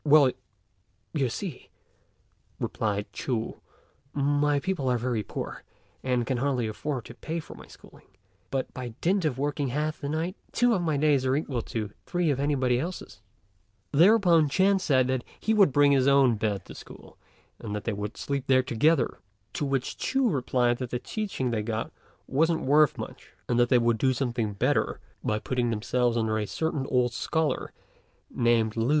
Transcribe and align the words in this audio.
"Well, 0.03 0.31
you 1.13 1.29
see," 1.29 1.69
replied 2.59 3.13
Ch'u, 3.13 3.61
"my 4.15 4.59
people 4.59 4.89
are 4.89 4.97
very 4.97 5.21
poor, 5.21 5.61
and 6.01 6.25
can 6.25 6.37
hardly 6.37 6.65
afford 6.67 7.05
to 7.05 7.13
pay 7.13 7.39
for 7.39 7.53
my 7.53 7.67
schooling; 7.67 8.07
but, 8.49 8.73
by 8.73 8.95
dint 9.01 9.25
of 9.25 9.37
working 9.37 9.67
half 9.67 10.01
the 10.01 10.09
night, 10.09 10.35
two 10.53 10.73
of 10.73 10.81
my 10.81 10.97
days 10.97 11.23
are 11.23 11.35
equal 11.35 11.61
to 11.69 11.91
three 12.07 12.31
of 12.31 12.39
anybody 12.39 12.79
else's." 12.79 13.21
Thereupon 13.91 14.49
Ch'ên 14.49 14.81
said 14.81 15.23
he 15.39 15.53
would 15.53 15.71
bring 15.71 15.91
his 15.91 16.07
own 16.07 16.35
bed 16.35 16.65
to 16.65 16.69
the 16.69 16.75
school, 16.75 17.19
and 17.59 17.75
that 17.75 17.83
they 17.83 17.93
would 17.93 18.17
sleep 18.17 18.45
there 18.47 18.63
together; 18.63 19.19
to 19.53 19.65
which 19.65 19.97
Ch'u 19.99 20.27
replied 20.31 20.79
that 20.79 20.89
the 20.89 20.97
teaching 20.97 21.51
they 21.51 21.61
got 21.61 21.91
wasn't 22.25 22.63
worth 22.65 22.97
much, 22.97 23.33
and 23.47 23.59
that 23.59 23.69
they 23.69 23.77
would 23.77 23.99
do 23.99 24.13
better 24.57 24.99
by 25.23 25.37
putting 25.37 25.69
themselves 25.69 26.17
under 26.17 26.39
a 26.39 26.47
certain 26.47 26.87
old 26.89 27.13
scholar 27.13 27.71
named 28.31 28.73
Lü. 28.75 28.89